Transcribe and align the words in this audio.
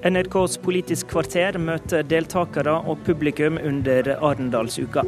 NRKs 0.00 0.54
Politisk 0.64 1.10
kvarter 1.12 1.58
møter 1.60 2.06
deltakere 2.08 2.72
og 2.88 3.02
publikum 3.04 3.58
under 3.60 4.06
Arendalsuka. 4.16 5.02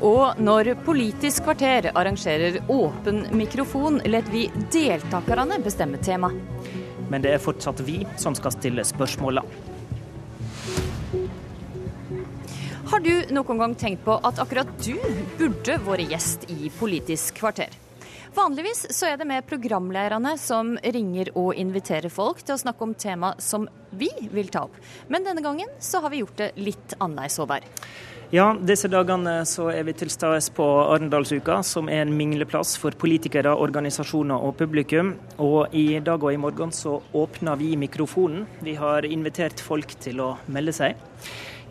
Og 0.00 0.40
når 0.40 0.70
Politisk 0.86 1.44
kvarter 1.44 1.90
arrangerer 1.92 2.56
åpen 2.72 3.26
mikrofon, 3.36 4.00
lar 4.08 4.24
vi 4.32 4.46
deltakerne 4.72 5.60
bestemme 5.60 6.00
tema. 6.00 6.32
Men 7.12 7.20
det 7.20 7.34
er 7.34 7.44
fortsatt 7.44 7.84
vi 7.84 7.98
som 8.16 8.38
skal 8.38 8.56
stille 8.56 8.86
spørsmåla. 8.88 9.44
Har 12.90 13.04
du 13.04 13.12
noen 13.36 13.60
gang 13.60 13.76
tenkt 13.76 14.06
på 14.08 14.16
at 14.24 14.40
akkurat 14.40 14.72
du 14.80 14.96
burde 15.36 15.76
vært 15.84 16.08
gjest 16.16 16.48
i 16.48 16.72
Politisk 16.80 17.42
kvarter? 17.42 17.76
Vanligvis 18.34 18.84
så 18.94 19.08
er 19.10 19.16
det 19.18 19.26
med 19.26 19.46
programlederne 19.48 20.36
som 20.38 20.76
ringer 20.94 21.32
og 21.34 21.56
inviterer 21.58 22.12
folk 22.12 22.44
til 22.44 22.54
å 22.54 22.60
snakke 22.62 22.86
om 22.86 22.92
tema 22.94 23.32
som 23.42 23.66
vi 23.90 24.10
vil 24.30 24.52
ta 24.54 24.68
opp. 24.68 24.76
Men 25.10 25.26
denne 25.26 25.42
gangen 25.42 25.72
så 25.82 25.98
har 26.04 26.12
vi 26.12 26.22
gjort 26.22 26.38
det 26.38 26.52
litt 26.62 26.94
annerledes, 27.00 27.40
Håvard. 27.42 27.66
Ja, 28.30 28.52
disse 28.54 28.86
dagene 28.86 29.40
så 29.42 29.64
er 29.72 29.82
vi 29.88 29.92
til 29.98 30.10
stede 30.14 30.38
på 30.54 30.64
Arendalsuka, 30.84 31.56
som 31.66 31.88
er 31.90 32.04
en 32.04 32.12
mingleplass 32.14 32.76
for 32.78 32.94
politikere, 32.94 33.56
organisasjoner 33.58 34.44
og 34.46 34.54
publikum. 34.60 35.16
Og 35.42 35.74
i 35.74 35.98
dag 35.98 36.22
og 36.22 36.30
i 36.30 36.38
morgen 36.38 36.70
så 36.70 37.00
åpner 37.10 37.58
vi 37.58 37.72
mikrofonen. 37.74 38.44
Vi 38.62 38.76
har 38.78 39.08
invitert 39.08 39.58
folk 39.58 39.96
til 40.06 40.22
å 40.22 40.28
melde 40.46 40.76
seg. 40.76 40.94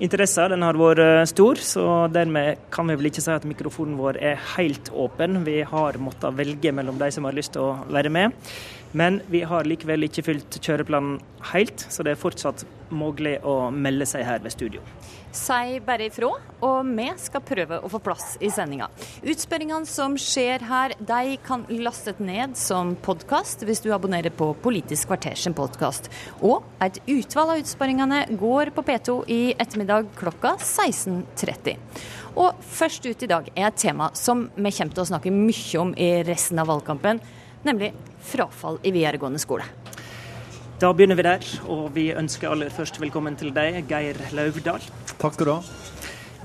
Interessa 0.03 0.49
den 0.51 0.65
har 0.67 0.75
vært 0.79 0.99
eh, 1.03 1.21
stor, 1.31 1.59
så 1.63 1.85
dermed 2.11 2.67
kan 2.75 2.91
vi 2.91 2.99
vel 2.99 3.07
ikke 3.07 3.23
si 3.23 3.31
at 3.31 3.47
mikrofonen 3.47 3.95
vår 3.99 4.19
er 4.19 4.43
helt 4.57 4.91
åpen. 4.91 5.45
Vi 5.47 5.61
har 5.63 5.99
måttet 6.03 6.35
velge 6.35 6.75
mellom 6.75 6.99
de 6.99 7.09
som 7.15 7.27
har 7.27 7.39
lyst 7.39 7.55
til 7.55 7.69
å 7.69 7.87
være 7.87 8.11
med. 8.11 8.35
Men 8.91 9.21
vi 9.29 9.43
har 9.45 9.67
likevel 9.69 10.07
ikke 10.07 10.25
fylt 10.25 10.59
kjøreplanen 10.65 11.19
helt, 11.51 11.85
så 11.93 12.03
det 12.05 12.15
er 12.15 12.21
fortsatt 12.21 12.65
mulig 12.89 13.35
å 13.45 13.69
melde 13.69 14.07
seg 14.09 14.25
her 14.25 14.41
ved 14.41 14.53
studio. 14.55 14.81
Si 15.29 15.77
bare 15.85 16.07
ifra, 16.09 16.31
og 16.65 16.87
vi 16.97 17.05
skal 17.21 17.43
prøve 17.45 17.77
å 17.85 17.89
få 17.91 17.99
plass 18.01 18.31
i 18.41 18.49
sendinga. 18.49 18.87
Utspørringene 19.21 19.85
som 19.85 20.15
skjer 20.17 20.65
her, 20.65 20.95
de 20.97 21.35
kan 21.45 21.67
lastes 21.69 22.17
ned 22.17 22.57
som 22.57 22.95
podkast 23.05 23.61
hvis 23.67 23.83
du 23.85 23.91
abonnerer 23.93 24.33
på 24.33 24.49
Politisk 24.63 25.11
kvarters 25.11 25.45
podkast. 25.53 26.09
Og 26.41 26.65
et 26.81 26.97
utvalg 27.05 27.53
av 27.53 27.61
utspørringene 27.61 28.23
går 28.41 28.73
på 28.73 28.85
P2 28.89 29.19
i 29.29 29.41
ettermiddag 29.53 30.09
klokka 30.17 30.55
16.30. 30.57 31.77
Og 32.41 32.57
først 32.73 33.05
ut 33.05 33.25
i 33.25 33.29
dag 33.29 33.51
er 33.53 33.69
et 33.69 33.77
tema 33.77 34.09
som 34.17 34.47
vi 34.55 34.73
kommer 34.73 34.97
til 34.97 35.05
å 35.05 35.11
snakke 35.11 35.33
mye 35.33 35.81
om 35.81 35.93
i 35.93 36.09
resten 36.25 36.61
av 36.61 36.73
valgkampen, 36.73 37.21
nemlig 37.63 37.93
frafall 38.23 38.79
i 38.83 38.91
videregående 38.95 39.39
skole. 39.41 39.67
Da 40.79 40.93
begynner 40.95 41.17
vi 41.19 41.25
der, 41.27 41.47
og 41.67 41.89
vi 41.95 42.05
ønsker 42.15 42.53
aller 42.53 42.71
først 42.71 43.01
velkommen 43.01 43.35
til 43.39 43.51
deg, 43.55 43.81
Geir 43.89 44.15
Lauvdal. 44.31 44.85
Takk 45.19 45.35
skal 45.35 45.49
du 45.49 45.51
ha. 45.57 45.61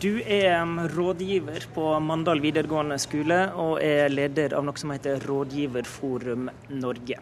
Du 0.02 0.10
er 0.26 0.56
um, 0.58 0.80
rådgiver 0.90 1.68
på 1.74 1.92
Mandal 2.02 2.42
videregående 2.42 2.98
skole, 2.98 3.38
og 3.54 3.78
er 3.78 4.10
leder 4.10 4.56
av 4.58 4.66
noe 4.66 4.80
som 4.80 4.90
heter 4.90 5.22
Rådgiverforum 5.22 6.50
Norge. 6.80 7.20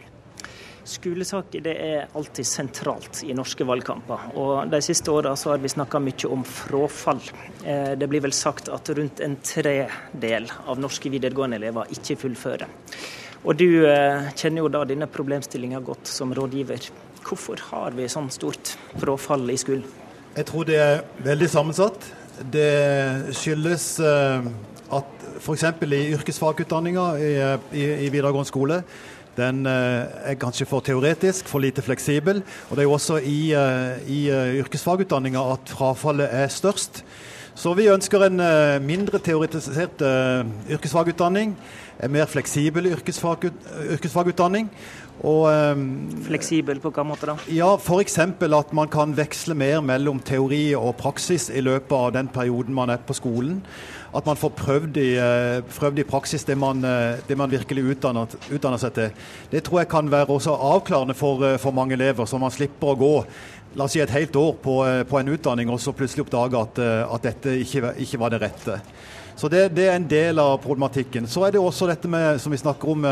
Skolesaker 0.89 1.63
det 1.63 1.75
er 1.79 2.09
alltid 2.17 2.49
sentralt 2.49 3.21
i 3.29 3.37
norske 3.37 3.63
valgkamper. 3.69 4.33
og 4.35 4.73
De 4.73 4.81
siste 4.83 5.13
åra 5.13 5.37
har 5.37 5.61
vi 5.63 5.71
snakka 5.71 6.01
mye 6.03 6.31
om 6.33 6.43
frafall. 6.49 7.21
Eh, 7.63 7.93
det 7.95 8.09
blir 8.11 8.25
vel 8.25 8.35
sagt 8.35 8.73
at 8.73 8.91
rundt 8.97 9.21
en 9.21 9.37
tredel 9.45 10.49
av 10.67 10.81
norske 10.81 11.13
videregående 11.13 11.61
elever 11.61 11.93
ikke 11.95 12.19
fullfører. 12.25 12.67
Og 13.43 13.59
Du 13.59 13.67
eh, 13.91 14.29
kjenner 14.39 14.63
jo 14.63 14.71
da 14.71 14.85
denne 14.87 15.09
problemstillinga 15.11 15.81
godt 15.83 16.07
som 16.07 16.31
rådgiver. 16.35 16.85
Hvorfor 17.27 17.59
har 17.73 17.95
vi 17.97 18.07
sånn 18.11 18.29
stort 18.31 18.77
frafall 19.01 19.51
i 19.51 19.59
skolen? 19.59 19.87
Jeg 20.37 20.47
tror 20.49 20.69
det 20.69 20.77
er 20.79 21.03
veldig 21.27 21.49
sammensatt. 21.51 22.07
Det 22.55 23.35
skyldes 23.37 23.87
eh, 23.99 24.47
at 24.95 25.27
f.eks. 25.43 25.67
i 25.83 26.05
yrkesfagutdanninga 26.15 27.09
i, 27.19 27.33
i, 27.75 27.89
i 28.07 28.13
videregående 28.15 28.51
skole 28.51 28.83
den 29.33 29.65
eh, 29.67 30.31
er 30.31 30.39
kanskje 30.39 30.69
for 30.69 30.85
teoretisk, 30.85 31.49
for 31.49 31.65
lite 31.65 31.83
fleksibel. 31.83 32.45
Og 32.69 32.77
det 32.77 32.85
er 32.85 32.87
jo 32.87 32.95
også 32.95 33.19
i, 33.27 33.41
i 34.13 34.23
yrkesfagutdanninga 34.61 35.43
at 35.57 35.73
frafallet 35.73 36.31
er 36.31 36.53
størst. 36.53 37.03
Så 37.55 37.75
vi 37.77 37.91
ønsker 37.93 38.27
en 38.27 38.41
mindre 38.87 39.21
teoretisert 39.21 40.01
yrkesfagutdanning 40.73 41.57
en 42.03 42.13
mer 42.13 42.27
fleksibel 42.27 42.91
yrkesfag, 42.93 43.51
yrkesfagutdanning. 43.95 44.71
Og, 45.23 45.45
um, 45.53 46.11
fleksibel 46.25 46.81
på 46.83 46.91
hvilken 46.91 47.07
måte 47.07 47.29
da? 47.29 47.37
Ja, 47.53 47.69
F.eks. 47.77 48.19
at 48.19 48.73
man 48.75 48.89
kan 48.91 49.13
veksle 49.17 49.55
mer 49.55 49.81
mellom 49.85 50.19
teori 50.19 50.75
og 50.75 50.97
praksis 50.99 51.51
i 51.51 51.61
løpet 51.63 51.93
av 51.95 52.13
den 52.17 52.29
perioden 52.33 52.75
man 52.75 52.91
er 52.91 53.03
på 53.07 53.15
skolen. 53.15 53.61
At 54.13 54.27
man 54.29 54.37
får 54.37 54.53
prøvd 54.59 54.99
i, 55.01 55.09
uh, 55.17 55.63
prøvd 55.73 56.03
i 56.03 56.05
praksis 56.09 56.45
det 56.45 56.59
man, 56.61 56.85
uh, 56.85 57.17
det 57.29 57.37
man 57.39 57.51
virkelig 57.51 57.95
utdanner, 57.95 58.37
utdanner, 58.53 58.81
seg 58.81 58.93
til. 58.99 59.25
Det 59.53 59.63
tror 59.65 59.83
jeg 59.83 59.91
kan 59.95 60.11
være 60.13 60.29
også 60.35 60.57
avklarende 60.73 61.17
for, 61.17 61.41
uh, 61.41 61.57
for 61.61 61.73
mange 61.73 61.97
elever, 61.97 62.29
så 62.29 62.41
man 62.41 62.53
slipper 62.53 62.93
å 62.93 63.01
gå 63.01 63.17
la 63.73 63.87
oss 63.87 63.95
si 63.97 64.03
et 64.05 64.11
helt 64.13 64.35
år 64.37 64.51
på, 64.61 64.75
på 65.09 65.17
en 65.17 65.31
utdanning 65.33 65.71
og 65.73 65.79
så 65.81 65.95
plutselig 65.97 66.27
oppdage 66.27 66.61
at, 66.61 66.81
at 67.09 67.23
dette 67.25 67.55
ikke, 67.57 67.95
ikke 68.05 68.19
var 68.21 68.35
det 68.35 68.43
rette. 68.43 68.75
Så 69.33 69.49
det, 69.49 69.71
det, 69.73 69.87
er 69.89 69.97
en 69.97 70.09
del 70.09 70.37
av 70.39 70.59
problematikken. 70.61 71.25
Så 71.25 71.41
er 71.47 71.55
det 71.55 71.61
også 71.63 71.89
dette 71.89 72.11
med, 72.11 72.37
som 72.37 72.53
vi 72.53 72.61
snakker 72.61 72.93
om 72.93 73.01